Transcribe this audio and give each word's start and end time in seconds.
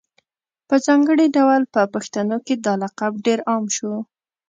په 0.67 0.75
ځانګړي 0.85 1.27
ډول 1.37 1.61
په 1.73 1.81
پښتنو 1.93 2.35
کي 2.45 2.53
دا 2.65 2.73
لقب 2.83 3.13
ډېر 3.25 3.39
عام 3.49 3.65
شو 3.75 3.93